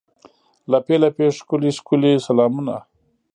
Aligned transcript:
لپې، 0.71 0.95
لپې 1.03 1.25
ښکلي، 1.37 1.71
ښکلي 1.77 2.11
سلامونه 2.27 2.75